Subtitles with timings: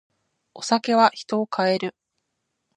[0.55, 1.95] お酒は人を変える。